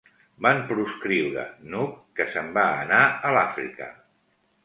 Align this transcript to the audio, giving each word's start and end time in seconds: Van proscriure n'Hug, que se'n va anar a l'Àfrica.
Van 0.43 0.61
proscriure 0.69 1.43
n'Hug, 1.73 1.93
que 2.19 2.27
se'n 2.37 2.49
va 2.57 2.65
anar 2.87 3.01
a 3.29 3.35
l'Àfrica. 3.39 3.91